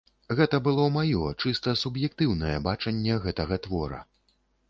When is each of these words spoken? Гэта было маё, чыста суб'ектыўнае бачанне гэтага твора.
Гэта 0.37 0.59
было 0.67 0.85
маё, 0.95 1.25
чыста 1.43 1.75
суб'ектыўнае 1.83 2.55
бачанне 2.69 3.21
гэтага 3.29 3.61
твора. 3.67 4.01